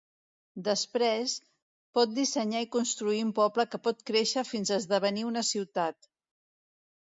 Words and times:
Després, 0.67 1.33
pot 1.99 2.15
dissenyar 2.15 2.63
i 2.67 2.71
construir 2.77 3.21
un 3.27 3.35
poble 3.43 3.69
que 3.75 3.83
pot 3.87 4.03
créixer 4.11 4.47
fins 4.55 4.75
a 4.75 4.83
esdevenir 4.85 5.29
una 5.33 5.49
ciutat. 5.55 6.13